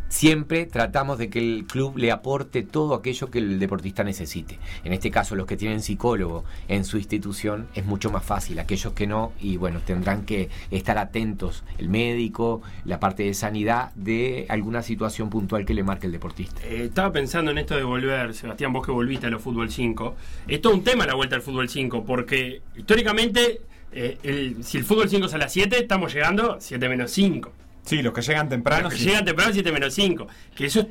siempre 0.10 0.66
tratamos 0.66 1.18
de 1.18 1.30
que 1.30 1.40
el 1.40 1.66
club 1.66 1.98
le 1.98 2.12
aporte 2.12 2.64
todo 2.64 2.96
aquello 2.96 3.30
que 3.30 3.40
el 3.40 3.60
deportista 3.60 4.04
necesite. 4.04 4.60
En 4.84 4.94
este 4.94 5.12
caso, 5.12 5.36
los 5.36 5.46
que 5.46 5.58
tienen 5.58 5.82
psicólogo 5.82 6.44
en 6.68 6.86
su 6.86 6.98
institución 6.98 7.68
es 7.76 7.86
mucho 7.86 8.12
más 8.12 8.24
fácil. 8.24 8.60
Aquellos 8.60 8.94
que 8.94 9.08
no, 9.08 9.34
y 9.40 9.58
bueno, 9.58 9.82
tendrán 9.86 10.26
que 10.26 10.50
estar 10.72 10.98
atentos, 10.98 11.64
el 11.78 11.90
médico, 11.90 12.62
la 12.86 13.00
parte 13.00 13.24
de 13.24 13.34
sanidad, 13.34 13.94
de 13.96 14.46
alguna 14.50 14.82
situación 14.82 15.30
puntual 15.30 15.66
que 15.66 15.74
le 15.74 15.84
marque 15.84 16.08
el 16.08 16.12
deportista. 16.12 16.62
Eh, 16.66 16.86
estaba 16.86 17.12
pensando 17.12 17.52
en 17.52 17.58
esto 17.58 17.76
de 17.76 17.84
volver, 17.84 18.34
Sebastián, 18.34 18.74
vos 18.74 18.86
que 18.86 18.92
volviste 18.92 19.28
a 19.28 19.30
los 19.30 19.42
fútbol 19.42 19.72
5. 19.72 20.16
Es 20.48 20.62
todo 20.62 20.74
un 20.74 20.84
tema 20.84 21.06
la 21.06 21.16
vuelta 21.16 21.36
al 21.36 21.42
fútbol 21.42 21.70
5, 21.70 22.06
porque 22.06 22.62
históricamente, 22.76 23.62
eh, 23.92 24.56
si 24.62 24.78
el 24.78 24.84
fútbol 24.84 25.10
5 25.10 25.26
es 25.26 25.34
a 25.34 25.38
las 25.38 25.52
7, 25.52 25.78
estamos 25.80 26.14
llegando 26.14 26.58
7 26.60 26.90
menos 26.90 27.12
5. 27.12 27.65
Sí, 27.86 28.02
los 28.02 28.14
que 28.14 28.22
llegan 28.22 28.50
temprano. 28.50 28.84
Los 28.90 28.94
que 28.94 29.00
llegan 29.00 29.26
temprano 29.26 29.52
7 29.54 29.72
menos 29.72 29.94
5. 29.94 30.28
Que 30.56 30.66
eso 30.66 30.82
es 30.82 30.88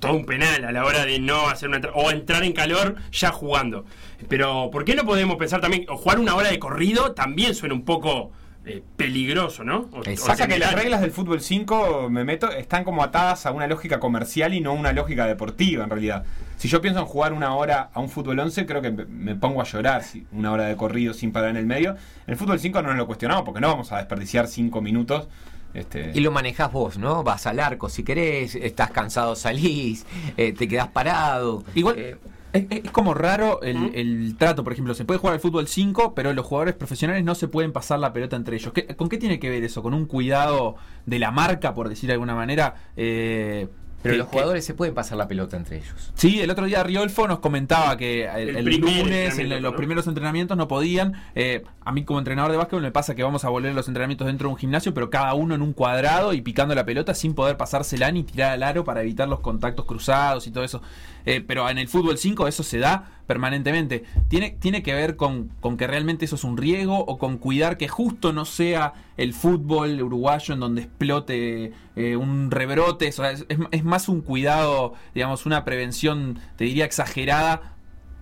todo 0.00 0.14
un 0.14 0.26
penal 0.26 0.64
a 0.64 0.72
la 0.72 0.84
hora 0.84 1.04
de 1.06 1.18
no 1.18 1.48
hacer 1.48 1.68
una 1.68 1.80
o 1.94 2.10
entrar 2.10 2.42
en 2.44 2.52
calor 2.52 2.96
ya 3.12 3.30
jugando. 3.30 3.84
Pero 4.28 4.70
¿por 4.72 4.84
qué 4.84 4.94
no 4.94 5.04
podemos 5.04 5.36
pensar 5.36 5.60
también 5.60 5.84
o 5.88 5.96
jugar 5.96 6.18
una 6.18 6.34
hora 6.34 6.50
de 6.50 6.58
corrido 6.58 7.12
también 7.12 7.54
suena 7.54 7.74
un 7.74 7.84
poco 7.84 8.32
eh, 8.66 8.82
peligroso, 8.96 9.62
¿no? 9.62 9.90
O- 9.92 9.98
o 9.98 10.02
Pasa 10.26 10.46
que 10.48 10.58
las 10.58 10.72
reglas 10.74 11.02
del 11.02 11.10
fútbol 11.10 11.42
5, 11.42 12.08
me 12.08 12.24
meto, 12.24 12.50
están 12.50 12.82
como 12.84 13.02
atadas 13.04 13.44
a 13.44 13.50
una 13.50 13.66
lógica 13.66 14.00
comercial 14.00 14.54
y 14.54 14.60
no 14.62 14.72
una 14.72 14.92
lógica 14.94 15.26
deportiva 15.26 15.84
en 15.84 15.90
realidad. 15.90 16.24
Si 16.56 16.68
yo 16.68 16.80
pienso 16.80 17.00
en 17.00 17.04
jugar 17.06 17.34
una 17.34 17.54
hora 17.54 17.90
a 17.92 18.00
un 18.00 18.08
fútbol 18.08 18.38
11, 18.38 18.64
creo 18.64 18.80
que 18.80 18.90
me- 18.90 19.04
me 19.04 19.34
pongo 19.34 19.60
a 19.60 19.64
llorar 19.64 20.02
si 20.02 20.26
una 20.32 20.50
hora 20.50 20.64
de 20.64 20.76
corrido 20.76 21.12
sin 21.12 21.30
parar 21.30 21.50
en 21.50 21.56
el 21.58 21.66
medio. 21.66 21.90
En 22.26 22.32
el 22.32 22.36
fútbol 22.36 22.58
5 22.58 22.80
no 22.80 22.88
nos 22.88 22.96
lo 22.96 23.06
cuestionamos 23.06 23.44
porque 23.44 23.60
no 23.60 23.68
vamos 23.68 23.92
a 23.92 23.98
desperdiciar 23.98 24.46
5 24.48 24.80
minutos. 24.80 25.28
Este, 25.74 26.12
Y 26.14 26.20
lo 26.20 26.30
manejás 26.30 26.72
vos, 26.72 26.96
¿no? 26.98 27.22
Vas 27.24 27.46
al 27.46 27.58
arco 27.60 27.88
si 27.88 28.04
querés, 28.04 28.54
estás 28.54 28.90
cansado, 28.92 29.34
salís, 29.36 30.06
eh, 30.36 30.52
te 30.52 30.68
quedás 30.68 30.88
parado. 30.88 31.64
Igual 31.74 31.98
Eh, 31.98 32.16
es, 32.52 32.66
es 32.70 32.90
como 32.92 33.14
raro 33.14 33.60
el, 33.62 33.90
el 33.96 34.36
trato, 34.38 34.62
por 34.62 34.72
ejemplo, 34.72 34.94
se 34.94 35.04
puede 35.04 35.18
jugar 35.18 35.34
al 35.34 35.40
fútbol 35.40 35.66
5, 35.66 36.14
pero 36.14 36.32
los 36.32 36.46
jugadores 36.46 36.74
profesionales 36.76 37.24
no 37.24 37.34
se 37.34 37.48
pueden 37.48 37.72
pasar 37.72 37.98
la 37.98 38.12
pelota 38.12 38.36
entre 38.36 38.54
ellos. 38.56 38.72
¿Qué- 38.72 38.86
¿Con 38.94 39.08
qué 39.08 39.18
tiene 39.18 39.40
que 39.40 39.50
ver 39.50 39.64
eso? 39.64 39.82
¿Con 39.82 39.92
un 39.92 40.06
cuidado 40.06 40.76
de 41.04 41.18
la 41.18 41.32
marca, 41.32 41.74
por 41.74 41.88
decir 41.88 42.06
de 42.06 42.12
alguna 42.12 42.36
manera? 42.36 42.76
Eh, 42.96 43.66
pero 44.04 44.12
que- 44.14 44.18
los 44.18 44.28
que- 44.28 44.32
jugadores 44.34 44.64
se 44.64 44.74
pueden 44.74 44.94
pasar 44.94 45.18
la 45.18 45.26
pelota 45.26 45.56
entre 45.56 45.78
ellos. 45.78 46.12
Sí, 46.14 46.40
el 46.40 46.48
otro 46.50 46.66
día 46.66 46.84
Riolfo 46.84 47.26
nos 47.26 47.40
comentaba 47.40 47.96
que 47.96 48.26
el, 48.26 48.50
El 48.50 48.56
el 48.58 48.64
primer 48.64 49.02
lunes, 49.04 49.38
en 49.40 49.48
los 49.50 49.72
¿no? 49.72 49.76
primeros 49.76 50.06
entrenamientos 50.06 50.56
no 50.56 50.68
podían. 50.68 51.14
Eh, 51.34 51.64
a 51.84 51.90
mí 51.90 52.04
como 52.04 52.20
entrenador 52.20 52.52
de 52.52 52.56
básquetbol 52.58 52.82
me 52.82 52.92
pasa 52.92 53.16
que 53.16 53.22
vamos 53.24 53.44
a 53.44 53.48
volver 53.48 53.74
los 53.74 53.88
entrenamientos 53.88 54.26
dentro 54.28 54.48
de 54.48 54.52
un 54.52 54.58
gimnasio, 54.58 54.94
pero 54.94 55.10
cada 55.10 55.34
uno 55.34 55.54
en 55.56 55.62
un 55.62 55.72
cuadrado 55.72 56.32
y 56.32 56.40
picando 56.42 56.74
la 56.74 56.84
pelota 56.86 57.12
sin 57.14 57.34
poder 57.34 57.56
pasársela 57.56 58.12
ni 58.12 58.22
tirar 58.22 58.52
al 58.52 58.62
aro 58.62 58.84
para 58.84 59.02
evitar 59.02 59.28
los 59.28 59.40
contactos 59.40 59.84
cruzados 59.84 60.46
y 60.46 60.50
todo 60.52 60.62
eso. 60.62 60.80
Eh, 61.26 61.42
pero 61.46 61.68
en 61.68 61.78
el 61.78 61.88
fútbol 61.88 62.18
5 62.18 62.46
eso 62.46 62.62
se 62.62 62.78
da 62.78 63.10
permanentemente. 63.26 64.04
¿Tiene, 64.28 64.50
tiene 64.50 64.82
que 64.82 64.92
ver 64.94 65.16
con, 65.16 65.48
con 65.60 65.76
que 65.78 65.86
realmente 65.86 66.26
eso 66.26 66.36
es 66.36 66.44
un 66.44 66.58
riesgo 66.58 66.98
o 66.98 67.16
con 67.18 67.38
cuidar 67.38 67.78
que 67.78 67.88
justo 67.88 68.32
no 68.34 68.44
sea 68.44 68.92
el 69.16 69.32
fútbol 69.32 70.00
uruguayo 70.02 70.52
en 70.54 70.60
donde 70.60 70.82
explote 70.82 71.72
eh, 71.96 72.16
un 72.16 72.50
rebrote? 72.50 73.08
O 73.08 73.12
sea, 73.12 73.30
es, 73.32 73.84
más 73.84 74.08
un 74.08 74.20
cuidado, 74.20 74.94
digamos, 75.14 75.46
una 75.46 75.64
prevención, 75.64 76.38
te 76.56 76.64
diría, 76.64 76.84
exagerada 76.84 77.74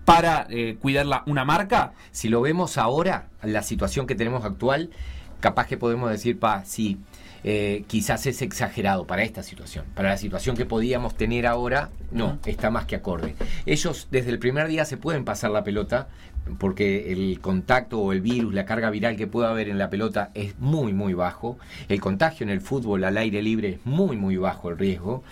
para 0.04 0.46
eh, 0.50 0.76
cuidar 0.80 1.06
la- 1.06 1.22
una 1.26 1.44
marca. 1.44 1.92
Si 2.10 2.28
lo 2.28 2.40
vemos 2.40 2.76
ahora, 2.78 3.28
la 3.42 3.62
situación 3.62 4.06
que 4.06 4.14
tenemos 4.14 4.44
actual, 4.44 4.90
capaz 5.40 5.66
que 5.66 5.76
podemos 5.76 6.10
decir, 6.10 6.38
pa, 6.38 6.64
sí, 6.64 6.98
eh, 7.44 7.84
quizás 7.88 8.26
es 8.26 8.40
exagerado 8.42 9.06
para 9.06 9.22
esta 9.22 9.42
situación. 9.42 9.84
Para 9.94 10.10
la 10.10 10.16
situación 10.16 10.56
que 10.56 10.64
podíamos 10.64 11.16
tener 11.16 11.46
ahora, 11.46 11.90
no, 12.12 12.38
está 12.46 12.70
más 12.70 12.86
que 12.86 12.94
acorde. 12.96 13.34
Ellos 13.66 14.06
desde 14.12 14.30
el 14.30 14.38
primer 14.38 14.68
día 14.68 14.84
se 14.84 14.96
pueden 14.96 15.24
pasar 15.24 15.50
la 15.50 15.64
pelota 15.64 16.08
porque 16.58 17.12
el 17.12 17.40
contacto 17.40 17.98
o 18.00 18.12
el 18.12 18.20
virus, 18.20 18.52
la 18.54 18.64
carga 18.64 18.90
viral 18.90 19.16
que 19.16 19.26
pueda 19.26 19.50
haber 19.50 19.68
en 19.68 19.78
la 19.78 19.90
pelota 19.90 20.30
es 20.34 20.58
muy, 20.58 20.92
muy 20.92 21.14
bajo. 21.14 21.58
El 21.88 22.00
contagio 22.00 22.44
en 22.44 22.50
el 22.50 22.60
fútbol 22.60 23.04
al 23.04 23.16
aire 23.16 23.42
libre 23.42 23.68
es 23.74 23.78
muy, 23.86 24.16
muy 24.16 24.36
bajo 24.36 24.70
el 24.70 24.78
riesgo. 24.78 25.22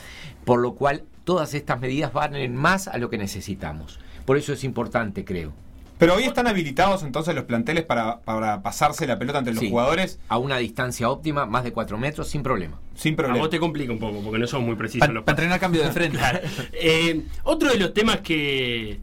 Por 0.45 0.61
lo 0.61 0.75
cual, 0.75 1.02
todas 1.25 1.55
estas 1.55 1.81
medidas 1.81 2.12
van 2.12 2.35
en 2.35 2.57
más 2.57 2.88
a 2.88 2.97
lo 2.99 3.11
que 3.11 3.19
necesitamos. 3.19 3.99
Por 4.25 4.37
eso 4.37 4.52
es 4.52 4.64
importante, 4.64 5.25
creo. 5.25 5.52
Pero 5.99 6.14
hoy 6.14 6.23
están 6.25 6.47
habilitados 6.47 7.02
entonces 7.02 7.35
los 7.35 7.45
planteles 7.45 7.85
para, 7.85 8.21
para 8.21 8.62
pasarse 8.62 9.07
la 9.07 9.19
pelota 9.19 9.38
entre 9.40 9.52
los 9.52 9.61
Sí. 9.61 9.69
jugadores 9.69 10.19
a 10.29 10.38
una 10.38 10.57
distancia 10.57 11.11
óptima, 11.11 11.45
más 11.45 11.62
de 11.62 11.73
4 11.73 11.99
metros, 11.99 12.26
sin 12.29 12.43
problema. 12.43 12.79
sin 12.95 13.12
A 13.12 13.17
problema. 13.19 13.38
vos 13.40 13.50
te 13.50 13.61
complica 13.61 13.93
un 13.93 13.99
poco 13.99 14.21
porque 14.23 14.38
no 14.38 14.47
sos 14.47 14.62
muy 14.62 14.76
preciso 14.76 15.00
Para 15.00 15.12
los 15.12 15.29
entrenar 15.29 15.61
cambio 15.61 15.83
de 15.83 15.90
frente. 15.93 16.17
Claro. 16.17 16.40
Eh, 16.73 17.23
otro 17.45 17.69
de 17.69 17.76
los 17.79 17.93
temas 17.93 18.21
que, 18.23 18.99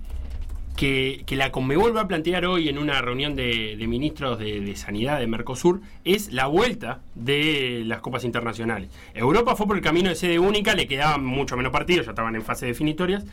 que, 0.77 1.23
que 1.25 1.35
la 1.35 1.51
Conmebol 1.51 1.97
a 1.97 2.07
plantear 2.07 2.45
hoy 2.45 2.69
en 2.69 2.77
una 2.77 3.01
reunión 3.01 3.35
de, 3.35 3.75
ministros 3.87 4.39
de, 4.39 4.61
de 4.61 4.75
Sanidad 4.75 5.19
de 5.19 5.27
Mercosur 5.27 5.81
es 6.05 6.31
la 6.31 6.45
vuelta 6.45 7.01
de 7.15 7.81
las 7.85 7.99
copas 7.99 8.23
internacionales. 8.23 8.89
Europa 9.13 9.55
fue 9.55 9.67
por 9.67 9.75
el 9.75 9.81
camino 9.81 10.07
de 10.07 10.15
sede 10.15 10.39
única, 10.39 10.75
le 10.75 10.87
quedaban 10.87 11.25
mucho 11.25 11.57
menos 11.57 11.73
partidos, 11.73 12.05
ya 12.05 12.11
estaban 12.11 12.35
en 12.35 12.43
fase 12.43 12.67
definitorias. 12.67 13.25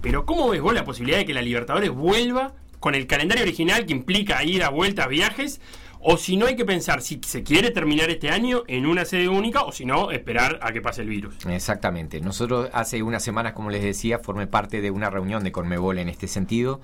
Pero 0.00 0.24
¿cómo 0.24 0.48
ves 0.48 0.62
vos 0.62 0.74
la 0.74 0.84
posibilidad 0.84 1.18
de 1.18 1.26
que 1.26 1.34
la 1.34 1.42
Libertadores 1.42 1.90
vuelva 1.90 2.54
con 2.80 2.94
el 2.94 3.06
calendario 3.06 3.44
original 3.44 3.84
que 3.84 3.92
implica 3.92 4.42
ir 4.42 4.62
a 4.62 4.70
vueltas, 4.70 5.08
viajes? 5.08 5.60
O 6.08 6.16
si 6.16 6.36
no 6.36 6.46
hay 6.46 6.54
que 6.54 6.64
pensar 6.64 7.02
si 7.02 7.20
se 7.26 7.42
quiere 7.42 7.72
terminar 7.72 8.10
este 8.10 8.30
año 8.30 8.62
en 8.68 8.86
una 8.86 9.04
sede 9.04 9.28
única 9.28 9.62
o 9.62 9.72
si 9.72 9.84
no, 9.84 10.12
esperar 10.12 10.60
a 10.62 10.70
que 10.70 10.80
pase 10.80 11.02
el 11.02 11.08
virus. 11.08 11.34
Exactamente. 11.46 12.20
Nosotros 12.20 12.70
hace 12.72 13.02
unas 13.02 13.24
semanas, 13.24 13.54
como 13.54 13.70
les 13.70 13.82
decía, 13.82 14.20
formé 14.20 14.46
parte 14.46 14.80
de 14.80 14.92
una 14.92 15.10
reunión 15.10 15.42
de 15.42 15.50
Conmebol 15.50 15.98
en 15.98 16.08
este 16.08 16.28
sentido. 16.28 16.80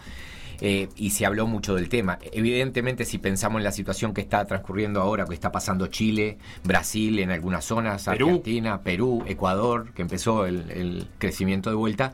Eh, 0.65 0.89
y 0.95 1.11
se 1.11 1.27
habló 1.27 1.49
mucho 1.49 1.75
del 1.75 1.89
tema. 1.89 2.21
Evidentemente, 2.31 3.05
si 3.05 3.19
pensamos 3.19 3.59
en 3.59 3.65
la 3.65 3.73
situación 3.73 4.15
que 4.15 4.21
está 4.21 4.45
transcurriendo 4.45 5.01
ahora, 5.01 5.25
que 5.25 5.35
está 5.35 5.51
pasando 5.51 5.89
Chile, 5.89 6.39
Brasil 6.63 7.19
en 7.19 7.33
algunas 7.33 7.65
zonas, 7.65 8.05
Perú. 8.05 8.29
Argentina, 8.29 8.81
Perú, 8.83 9.25
Ecuador, 9.27 9.93
que 9.93 10.03
empezó 10.03 10.47
el, 10.47 10.71
el 10.71 11.09
crecimiento 11.19 11.69
de 11.69 11.75
vuelta, 11.75 12.13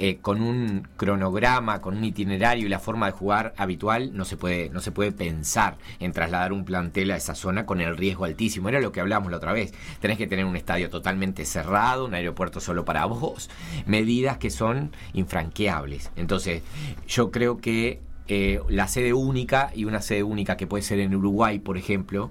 eh, 0.00 0.18
con 0.22 0.42
un 0.42 0.86
cronograma, 0.96 1.80
con 1.80 1.96
un 1.96 2.04
itinerario 2.04 2.66
y 2.66 2.68
la 2.68 2.78
forma 2.78 3.06
de 3.06 3.12
jugar 3.12 3.52
habitual, 3.56 4.12
no 4.14 4.24
se 4.24 4.36
puede, 4.36 4.70
no 4.70 4.80
se 4.80 4.92
puede 4.92 5.10
pensar 5.10 5.76
en 5.98 6.12
trasladar 6.12 6.52
un 6.52 6.64
plantel 6.64 7.10
a 7.10 7.16
esa 7.16 7.34
zona 7.34 7.66
con 7.66 7.80
el 7.80 7.96
riesgo 7.96 8.24
altísimo. 8.24 8.68
Era 8.68 8.80
lo 8.80 8.92
que 8.92 9.00
hablamos 9.00 9.32
la 9.32 9.38
otra 9.38 9.52
vez. 9.52 9.74
Tenés 10.00 10.16
que 10.16 10.28
tener 10.28 10.44
un 10.44 10.54
estadio 10.54 10.88
totalmente 10.88 11.44
cerrado, 11.44 12.04
un 12.04 12.14
aeropuerto 12.14 12.60
solo 12.60 12.84
para 12.84 13.06
vos, 13.06 13.50
medidas 13.86 14.38
que 14.38 14.50
son 14.50 14.92
infranqueables. 15.14 16.12
Entonces, 16.14 16.62
yo 17.08 17.32
creo 17.32 17.58
que 17.58 17.87
eh, 18.28 18.60
la 18.68 18.88
sede 18.88 19.12
única 19.12 19.70
y 19.74 19.84
una 19.84 20.00
sede 20.02 20.22
única 20.22 20.56
que 20.56 20.66
puede 20.66 20.82
ser 20.82 21.00
en 21.00 21.14
Uruguay, 21.14 21.58
por 21.58 21.76
ejemplo, 21.78 22.30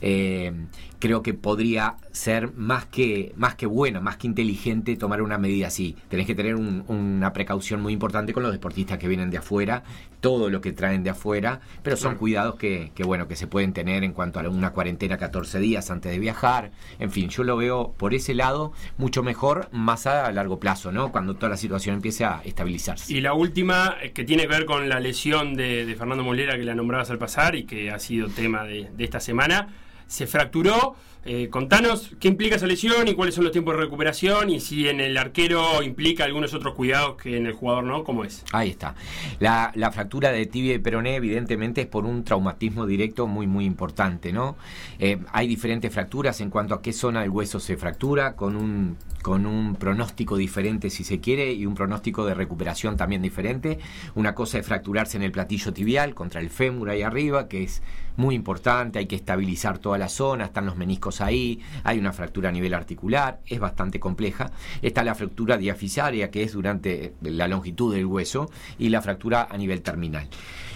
eh, 0.00 0.52
creo 0.98 1.22
que 1.22 1.34
podría 1.34 1.96
ser 2.12 2.52
más 2.54 2.86
que, 2.86 3.32
más 3.36 3.54
que 3.56 3.66
buena, 3.66 4.00
más 4.00 4.16
que 4.16 4.26
inteligente 4.28 4.96
tomar 4.96 5.20
una 5.22 5.38
medida 5.38 5.66
así. 5.66 5.96
Tenés 6.08 6.26
que 6.26 6.34
tener 6.34 6.54
un- 6.54 6.84
una 6.88 7.32
precaución 7.32 7.80
muy 7.82 7.92
importante 7.92 8.32
con 8.32 8.42
los 8.42 8.52
deportistas 8.52 8.98
que 8.98 9.08
vienen 9.08 9.30
de 9.30 9.38
afuera, 9.38 9.82
todo 10.22 10.48
lo 10.48 10.62
que 10.62 10.72
traen 10.72 11.02
de 11.04 11.10
afuera, 11.10 11.60
pero 11.82 11.96
son 11.96 12.12
Claro. 12.12 12.18
cuidados 12.20 12.54
que, 12.54 12.92
que, 12.94 13.04
bueno, 13.04 13.28
que 13.28 13.36
se 13.36 13.46
pueden 13.46 13.74
tener 13.74 14.04
en 14.04 14.12
cuanto 14.14 14.40
a 14.40 14.48
una 14.48 14.72
cuarentena 14.72 15.18
14 15.18 15.58
días 15.58 15.90
antes 15.90 16.10
de 16.10 16.18
viajar. 16.18 16.70
En 16.98 17.10
fin, 17.10 17.28
yo 17.28 17.42
lo 17.44 17.56
veo 17.58 17.92
por 17.98 18.14
ese 18.14 18.32
lado 18.32 18.72
mucho 18.96 19.22
mejor, 19.22 19.68
más 19.72 20.06
a 20.06 20.32
largo 20.32 20.58
plazo, 20.60 20.92
¿no? 20.92 21.12
Cuando 21.12 21.34
toda 21.34 21.50
la 21.50 21.56
situación 21.58 21.96
empiece 21.96 22.24
a 22.24 22.40
estabilizarse. 22.44 23.12
Y 23.12 23.20
la 23.20 23.34
última, 23.34 23.96
eh, 24.00 24.12
que 24.12 24.24
tiene 24.24 24.44
que 24.44 24.48
ver 24.48 24.64
con 24.64 24.88
la 24.88 25.00
lesión 25.00 25.54
de, 25.54 25.84
de 25.84 25.94
Fernando 25.96 26.24
Molera 26.24 26.56
que 26.56 26.62
la 26.62 26.74
nombrabas 26.76 27.10
al 27.10 27.18
pasar 27.18 27.56
y 27.56 27.64
que 27.64 27.90
ha 27.90 27.98
sido 27.98 28.28
tema 28.28 28.64
de, 28.64 28.90
de 28.96 29.04
esta 29.04 29.18
semana, 29.20 29.68
se 30.06 30.26
fracturó. 30.28 30.94
Eh, 31.24 31.48
contanos 31.50 32.10
qué 32.18 32.26
implica 32.26 32.56
esa 32.56 32.66
lesión 32.66 33.06
y 33.06 33.14
cuáles 33.14 33.36
son 33.36 33.44
los 33.44 33.52
tiempos 33.52 33.76
de 33.76 33.82
recuperación 33.82 34.50
y 34.50 34.58
si 34.58 34.88
en 34.88 35.00
el 35.00 35.16
arquero 35.16 35.80
implica 35.80 36.24
algunos 36.24 36.52
otros 36.52 36.74
cuidados 36.74 37.16
que 37.16 37.36
en 37.36 37.46
el 37.46 37.52
jugador 37.52 37.84
no, 37.84 38.02
¿cómo 38.02 38.24
es? 38.24 38.44
Ahí 38.52 38.70
está. 38.70 38.96
La, 39.38 39.72
fractura 39.92 40.32
de 40.32 40.46
tibia 40.46 40.74
y 40.74 40.78
peroné, 40.78 41.16
evidentemente, 41.16 41.82
es 41.82 41.86
por 41.86 42.06
un 42.06 42.24
traumatismo 42.24 42.86
directo 42.86 43.26
muy, 43.26 43.46
muy 43.46 43.66
importante, 43.66 44.32
¿no? 44.32 44.56
Eh, 44.98 45.18
hay 45.32 45.46
diferentes 45.46 45.92
fracturas 45.92 46.40
en 46.40 46.50
cuanto 46.50 46.74
a 46.74 46.82
qué 46.82 46.92
zona 46.92 47.20
del 47.20 47.30
hueso 47.30 47.60
se 47.60 47.76
fractura, 47.76 48.34
con 48.34 48.56
un, 48.56 48.96
con 49.20 49.46
un 49.46 49.76
pronóstico 49.76 50.36
diferente, 50.36 50.90
si 50.90 51.04
se 51.04 51.20
quiere, 51.20 51.52
y 51.52 51.66
un 51.66 51.74
pronóstico 51.74 52.24
de 52.24 52.34
recuperación 52.34 52.96
también 52.96 53.22
diferente. 53.22 53.78
Una 54.14 54.34
cosa 54.34 54.58
es 54.58 54.66
fracturarse 54.66 55.18
en 55.18 55.22
el 55.22 55.30
platillo 55.32 55.72
tibial 55.72 56.14
contra 56.14 56.40
el 56.40 56.50
fémur 56.50 56.90
ahí 56.90 57.02
arriba, 57.02 57.48
que 57.48 57.62
es 57.62 57.82
muy 58.16 58.34
importante, 58.34 58.98
hay 58.98 59.06
que 59.06 59.16
estabilizar 59.16 59.78
toda 59.78 59.98
la 59.98 60.08
zona, 60.08 60.44
están 60.46 60.66
los 60.66 60.76
meniscos 60.76 61.11
ahí, 61.20 61.60
hay 61.84 61.98
una 61.98 62.12
fractura 62.12 62.48
a 62.48 62.52
nivel 62.52 62.74
articular, 62.74 63.40
es 63.46 63.60
bastante 63.60 64.00
compleja. 64.00 64.50
Está 64.80 65.04
la 65.04 65.14
fractura 65.14 65.56
diafisaria, 65.58 66.30
que 66.30 66.42
es 66.42 66.52
durante 66.52 67.14
la 67.20 67.48
longitud 67.48 67.94
del 67.94 68.06
hueso, 68.06 68.50
y 68.78 68.88
la 68.88 69.02
fractura 69.02 69.48
a 69.50 69.56
nivel 69.56 69.82
terminal. 69.82 70.28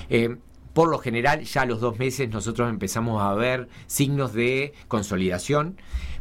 Eh, 0.09 0.37
por 0.73 0.91
lo 0.91 0.99
general, 0.99 1.43
ya 1.43 1.63
a 1.63 1.65
los 1.67 1.81
dos 1.81 1.99
meses 1.99 2.29
nosotros 2.29 2.69
empezamos 2.69 3.23
a 3.23 3.33
ver 3.35 3.69
signos 3.87 4.35
de 4.35 4.75
consolidación. 4.89 5.77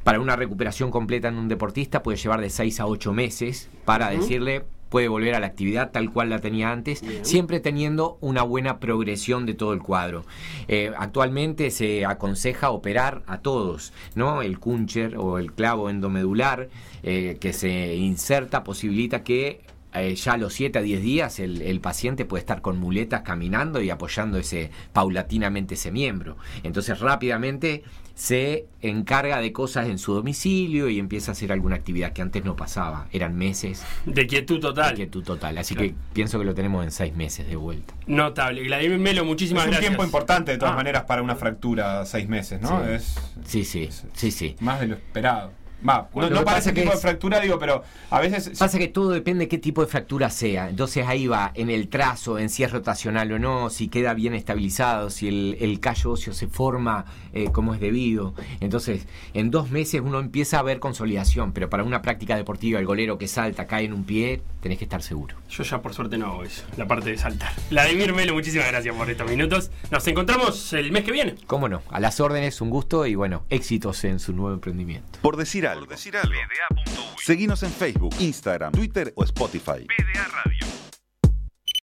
Para 0.06 0.22
una 0.22 0.38
recuperación 0.38 0.92
completa 0.92 1.28
en 1.28 1.36
un 1.36 1.50
deportista 1.50 2.04
puede 2.04 2.18
llevar 2.18 2.40
de 2.40 2.50
6 2.50 2.80
a 2.80 2.86
8 2.86 3.12
meses 3.12 3.70
para 3.84 4.12
decirle 4.12 4.64
puede 4.90 5.08
volver 5.08 5.36
a 5.36 5.40
la 5.40 5.48
actividad 5.48 5.92
tal 5.92 6.12
cual 6.12 6.30
la 6.30 6.40
tenía 6.40 6.72
antes, 6.72 7.02
Bien. 7.02 7.26
siempre 7.26 7.60
teniendo 7.60 8.18
una 8.22 8.44
buena 8.44 8.80
progresión 8.80 9.46
de 9.46 9.54
todo 9.54 9.74
el 9.74 9.82
cuadro. 9.82 10.26
Eh, 10.68 10.92
actualmente 10.98 11.72
se 11.72 12.06
aconseja 12.06 12.70
operar 12.70 13.24
a 13.28 13.40
todos, 13.40 13.94
¿no? 14.16 14.42
El 14.42 14.60
cúncher 14.60 15.18
o 15.18 15.38
el 15.38 15.54
clavo 15.54 15.90
endomedular 15.90 16.70
eh, 17.04 17.38
que 17.40 17.54
se 17.54 17.96
inserta 17.96 18.64
posibilita 18.64 19.24
que 19.24 19.62
eh, 20.02 20.16
ya 20.16 20.34
a 20.34 20.38
los 20.38 20.54
7 20.54 20.80
a 20.80 20.82
10 20.82 21.02
días 21.02 21.40
el, 21.40 21.62
el 21.62 21.80
paciente 21.80 22.26
puede 22.26 22.40
estar 22.42 22.62
con 22.62 22.78
muletas 22.80 23.22
caminando 23.22 23.82
y 23.82 23.90
apoyando 23.90 24.38
ese 24.38 24.72
paulatinamente 24.94 25.76
ese 25.76 25.92
miembro. 25.92 26.38
Entonces 26.64 27.00
rápidamente 27.00 27.84
se 28.16 28.66
encarga 28.82 29.42
de 29.42 29.52
cosas 29.52 29.88
en 29.90 29.98
su 29.98 30.14
domicilio 30.14 30.88
y 30.90 31.00
empieza 31.00 31.32
a 31.32 31.34
hacer 31.34 31.52
alguna 31.52 31.76
actividad 31.76 32.14
que 32.14 32.22
antes 32.22 32.46
no 32.46 32.56
pasaba. 32.56 33.08
Eran 33.12 33.36
meses 33.36 33.84
De 34.06 34.26
quietud 34.26 34.62
total. 34.62 34.92
de 34.92 34.96
quietud 34.96 35.22
total. 35.24 35.58
Así 35.58 35.76
Claro. 35.76 35.90
que 35.90 35.96
pienso 36.14 36.40
que 36.40 36.46
lo 36.46 36.54
tenemos 36.56 36.84
en 36.86 36.92
seis 36.92 37.14
meses 37.14 37.46
de 37.48 37.58
vuelta. 37.58 37.94
Notable. 38.08 38.64
Vladimir 38.64 39.00
Melo, 39.00 39.26
muchísimas 39.26 39.64
es 39.64 39.68
un 39.68 39.72
gracias. 39.72 39.90
tiempo 39.90 40.06
importante 40.06 40.52
de 40.54 40.58
todas 40.58 40.74
Ah. 40.74 40.78
maneras 40.78 41.04
para 41.04 41.22
una 41.22 41.36
fractura, 41.36 42.06
seis 42.06 42.30
meses, 42.30 42.62
¿no? 42.62 42.86
Sí. 42.86 42.92
Es 42.94 43.16
Sí, 43.46 43.66
sí, 43.66 43.90
sí, 44.14 44.32
sí. 44.32 44.56
más 44.62 44.80
de 44.80 44.88
lo 44.88 44.96
esperado. 44.96 45.52
Va, 45.88 46.10
no, 46.16 46.22
Lo 46.30 46.30
no 46.30 46.46
que 46.46 46.62
tipo 46.72 46.90
de 46.90 46.96
es- 46.96 47.02
fractura, 47.02 47.40
digo, 47.40 47.60
pero 47.60 47.84
a 48.10 48.20
veces... 48.20 48.58
Pasa 48.58 48.78
que 48.80 48.88
todo 48.88 49.10
depende 49.12 49.46
de 49.46 49.48
qué 49.50 49.58
tipo 49.58 49.82
de 49.82 49.88
fractura 49.88 50.30
sea. 50.30 50.70
Entonces 50.70 51.06
ahí 51.08 51.28
va 51.28 51.52
en 51.54 51.70
el 51.70 51.88
trazo, 51.90 52.40
en 52.40 52.50
si 52.50 52.64
es 52.64 52.72
rotacional 52.72 53.32
o 53.32 53.40
no, 53.40 53.70
si 53.70 53.88
queda 53.88 54.14
bien 54.14 54.34
estabilizado, 54.34 55.10
si 55.10 55.28
el, 55.28 55.58
el 55.60 55.80
callo 55.80 56.12
óseo 56.12 56.34
se 56.34 56.48
forma 56.48 57.06
eh, 57.34 57.50
como 57.52 57.74
es 57.74 57.80
debido. 57.80 58.34
Entonces, 58.62 59.08
en 59.34 59.52
dos 59.52 59.70
meses 59.70 60.02
uno 60.04 60.20
empieza 60.20 60.60
a 60.60 60.64
ver 60.64 60.80
consolidación, 60.80 61.52
pero 61.52 61.70
para 61.70 61.84
una 61.84 62.02
práctica 62.02 62.36
deportiva, 62.36 62.80
el 62.80 62.86
golero 62.86 63.18
que 63.18 63.28
salta, 63.28 63.68
cae 63.68 63.86
en 63.86 63.94
un 63.94 64.06
pie, 64.06 64.42
tenés 64.62 64.78
que 64.80 64.86
estar 64.86 65.04
seguro. 65.04 65.36
Yo 65.50 65.64
ya 65.64 65.82
por 65.82 65.94
suerte 65.94 66.18
no 66.18 66.26
hago 66.28 66.44
eso, 66.44 66.64
la 66.78 66.88
parte 66.88 67.12
de 67.12 67.18
saltar. 67.18 67.52
Vladimir 67.70 68.14
Melo, 68.14 68.34
muchísimas 68.34 68.68
gracias 68.68 68.96
por 68.96 69.10
estos 69.10 69.30
minutos. 69.30 69.70
Nos 69.92 70.08
encontramos 70.08 70.74
el 70.74 70.92
mes 70.92 71.04
que 71.04 71.12
viene. 71.12 71.36
¿Cómo 71.46 71.70
no? 71.70 71.84
A 71.92 72.00
las 72.00 72.20
órdenes, 72.20 72.60
un 72.62 72.70
gusto 72.72 73.06
y 73.06 73.16
bueno, 73.16 73.44
éxitos 73.50 74.04
en 74.06 74.20
su 74.20 74.34
nuevo 74.34 74.54
emprendimiento. 74.54 75.20
Por 75.76 75.90
decir 75.90 76.16
algo. 76.16 76.34
Seguinos 77.22 77.62
en 77.64 77.72
Facebook, 77.72 78.16
Instagram, 78.20 78.72
Twitter 78.72 79.12
o 79.16 79.26
Spotify. 79.26 79.86
PDA 79.86 80.28
Radio. 80.28 80.85